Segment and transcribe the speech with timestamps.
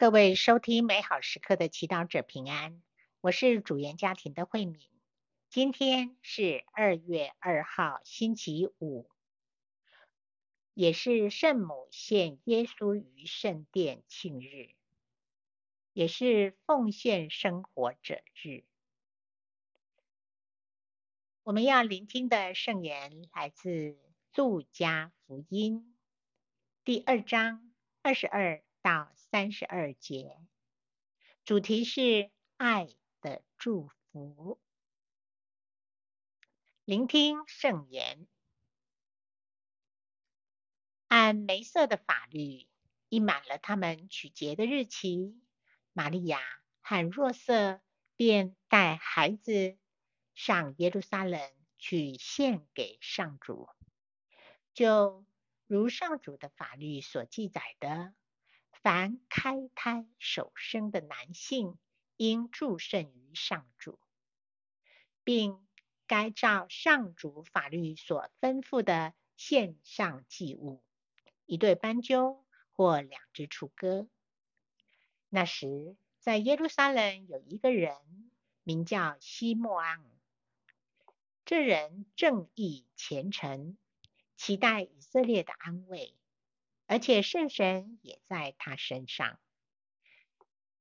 [0.00, 2.80] 各位收听美好时刻的祈祷者平安，
[3.20, 4.80] 我是主言家庭的慧敏。
[5.50, 9.10] 今天是二月二号，星期五，
[10.72, 14.70] 也是圣母献耶稣于圣殿庆日，
[15.92, 18.64] 也是奉献生活者日。
[21.42, 23.98] 我们要聆听的圣言来自
[24.34, 25.94] 路加福音
[26.84, 27.70] 第二章
[28.00, 30.38] 二十二到三十二节，
[31.44, 32.88] 主题是爱
[33.20, 34.58] 的祝福。
[36.84, 38.26] 聆听圣言。
[41.08, 42.66] 按梅瑟的法律，
[43.08, 45.38] 一满了他们取节的日期，
[45.92, 46.40] 玛利亚
[46.80, 47.82] 和若瑟
[48.16, 49.76] 便带孩子
[50.34, 51.40] 上耶路撒冷
[51.78, 53.68] 去献给上主，
[54.72, 55.26] 就
[55.66, 58.14] 如上主的法律所记载的。
[58.82, 61.78] 凡开胎首生的男性，
[62.16, 63.98] 应祝圣于上主，
[65.22, 65.66] 并
[66.06, 70.82] 该照上主法律所吩咐的献上祭物，
[71.44, 74.08] 一对斑鸠或两只雏鸽。
[75.28, 78.30] 那时，在耶路撒冷有一个人，
[78.62, 80.10] 名叫西莫昂，
[81.44, 83.76] 这人正义虔诚，
[84.36, 86.16] 期待以色列的安慰。
[86.90, 89.38] 而且圣神也在他身上。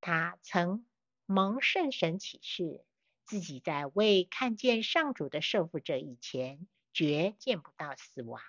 [0.00, 0.86] 他曾
[1.24, 2.84] 蒙圣神启示，
[3.24, 8.40] 自己在未看见上主的受缚者以前，绝见不到死亡。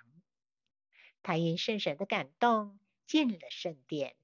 [1.24, 4.14] 他因圣神的感动进了圣殿。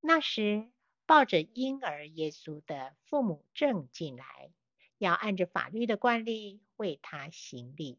[0.00, 0.72] 那时，
[1.04, 4.50] 抱着婴儿耶稣的父母正进来，
[4.96, 7.98] 要按着法律的惯例为他行礼。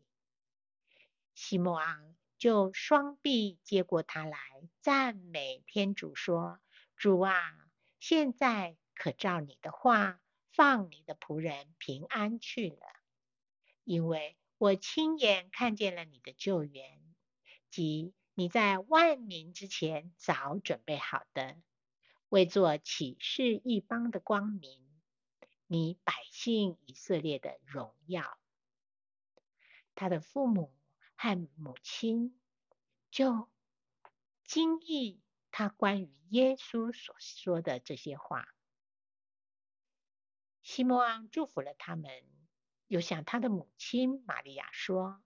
[1.35, 2.15] 西莫昂。
[2.37, 4.37] 就双臂接过他来，
[4.81, 6.59] 赞美天主说
[6.97, 7.33] ：“主啊，
[7.99, 10.19] 现在可照你的话，
[10.51, 12.85] 放你的仆人平安去了，
[13.85, 17.15] 因为我亲眼看见了你的救援，
[17.69, 21.55] 即你在万民之前早准备好的，
[22.27, 24.85] 为做启示一邦的光明，
[25.67, 28.37] 你百姓以色列的荣耀。”
[29.95, 30.73] 他的父母。
[31.15, 32.39] 和母亲
[33.09, 33.49] 就
[34.43, 38.47] 惊异他关于耶稣所说的这些话。
[40.61, 42.23] 西摩昂祝福了他们，
[42.87, 45.23] 又向他的母亲玛利亚说：“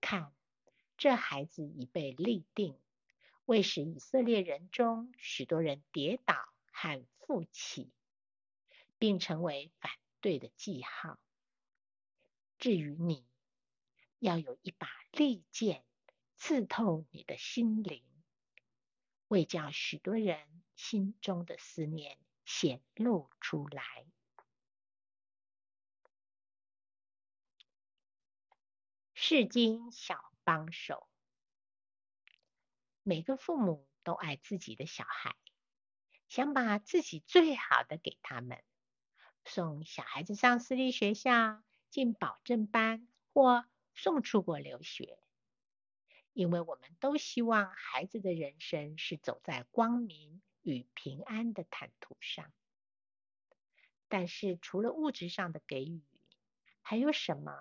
[0.00, 0.32] 看，
[0.96, 2.78] 这孩子已被立定，
[3.44, 6.34] 为使以色列人中许多人跌倒
[6.70, 7.90] 和复起，
[8.98, 11.18] 并成为反对的记号。
[12.58, 13.26] 至于你，
[14.18, 15.84] 要有一把。”利剑
[16.36, 18.02] 刺透你的心灵，
[19.28, 24.06] 为叫许多人心中的思念显露出来。
[29.12, 31.06] 释经小帮手，
[33.02, 35.36] 每个父母都爱自己的小孩，
[36.26, 38.64] 想把自己最好的给他们，
[39.44, 43.66] 送小孩子上私立学校，进保证班或。
[43.94, 45.18] 送出国留学，
[46.32, 52.52] 因为我们都希望孩子的人生是走在光明与平安的坦途上。
[54.08, 56.02] 但是，除了物质上的给予，
[56.82, 57.52] 还有什么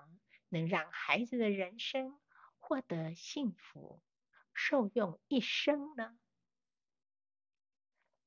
[0.49, 2.19] 能让孩子的人生
[2.59, 4.01] 获得幸福、
[4.53, 6.17] 受用一生呢？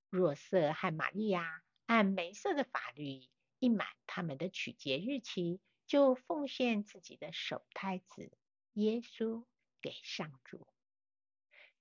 [0.08, 3.28] 若瑟和玛利亚按梅瑟的法律，
[3.58, 5.60] 一满他们的取节日期。
[5.86, 8.32] 就奉献自己的首胎子
[8.72, 9.44] 耶稣
[9.80, 10.66] 给上主，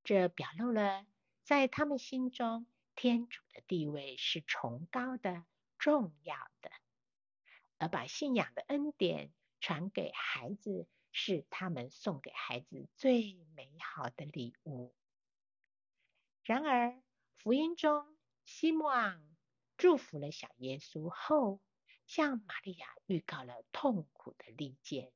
[0.03, 1.05] 这表露了
[1.43, 5.45] 在他们心中天主的地位是崇高的、
[5.77, 6.71] 重要的，
[7.77, 14.93] 而把信仰的恩典传给孩子，是他们送给孩子最美好的礼物。
[16.43, 17.01] 然而，
[17.35, 19.21] 福音中西默盎
[19.77, 21.61] 祝福了小耶稣后，
[22.15, 25.11] 向玛利亚预告了痛苦的利剑，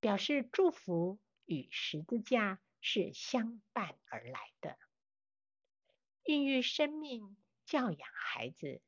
[0.00, 4.78] 表示祝福与十字架是相伴而来的。
[6.24, 8.80] 孕育生命、教养孩子，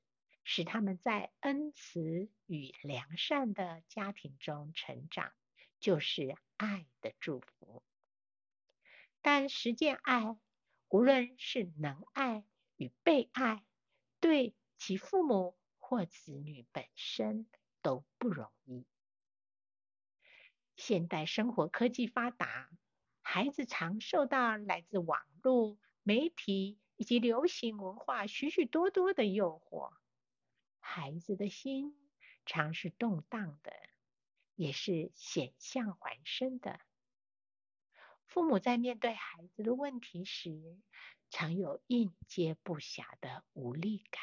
[0.45, 5.31] 使他们在恩慈与良善的家庭中成长，
[5.79, 7.83] 就是爱的祝福。
[9.21, 10.39] 但实践爱，
[10.89, 12.47] 无论是能爱
[12.77, 13.63] 与被爱，
[14.21, 15.60] 对其父母。
[15.91, 17.49] 或子女本身
[17.83, 18.87] 都不容易。
[20.77, 22.71] 现代生活科技发达，
[23.23, 29.93] 孩子常受到来自网络媒体以及流行文化许许多多的诱惑，
[30.79, 31.99] 孩子的心
[32.47, 33.73] 常是动荡的，
[34.55, 36.79] 也是险象环生的。
[38.27, 40.79] 父母在面对孩子的问题时，
[41.31, 44.23] 常有应接不暇的无力感。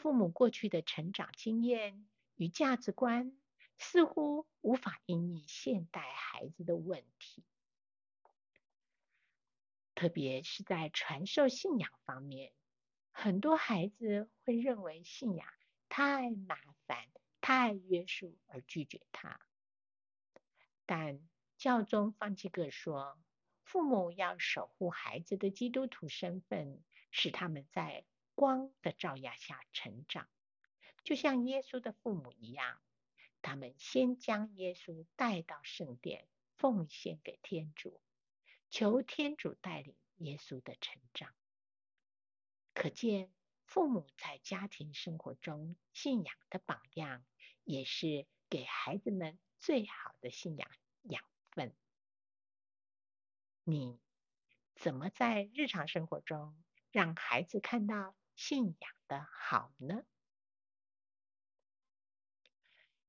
[0.00, 3.36] 父母过去的成长经验与价值观，
[3.76, 7.44] 似乎无法因应现代孩子的问题。
[9.94, 12.54] 特别是在传授信仰方面，
[13.12, 15.46] 很多孩子会认为信仰
[15.90, 16.56] 太麻
[16.86, 17.06] 烦、
[17.42, 19.38] 太约束而拒绝它。
[20.86, 21.20] 但
[21.58, 23.20] 教宗方济各说，
[23.64, 28.06] 父母要守护孩子的基督徒身份，使他们在
[28.40, 30.26] 光的照耀下成长，
[31.04, 32.80] 就像耶稣的父母一样，
[33.42, 36.26] 他们先将耶稣带到圣殿，
[36.56, 38.00] 奉献给天主。
[38.70, 41.34] 求天主带领耶稣的成长，
[42.72, 43.30] 可见
[43.66, 47.22] 父母在家庭生活中信仰的榜样，
[47.64, 50.70] 也是给孩子们最好的信仰
[51.02, 51.76] 养分。
[53.64, 54.00] 你
[54.76, 56.56] 怎么在日常生活中
[56.90, 60.02] 让孩子看到信仰的好呢？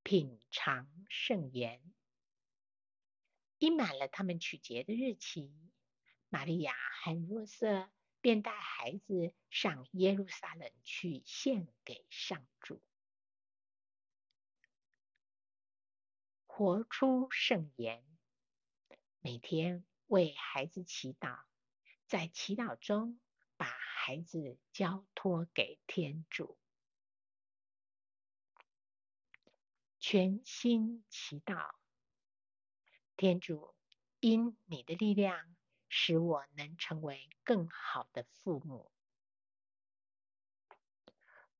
[0.03, 1.81] 品尝圣言。
[3.57, 5.55] 一满了他们取节的日期，
[6.27, 7.89] 玛利亚和若瑟
[8.19, 12.83] 便带孩子上耶路撒冷去献给上主。
[16.45, 18.03] 活出圣言，
[19.21, 21.39] 每天为孩子祈祷，
[22.05, 23.17] 在祈祷中
[24.03, 26.57] 孩子交托给天主，
[29.99, 31.75] 全心祈祷。
[33.15, 33.75] 天主，
[34.19, 35.55] 因你的力量，
[35.87, 38.91] 使我能成为更好的父母。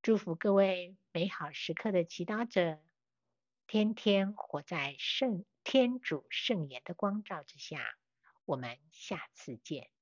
[0.02, 2.82] 祝福各位美好时刻的祈祷者，
[3.68, 7.96] 天天活在圣天主圣言的光照之下。
[8.44, 9.92] 我们下次见。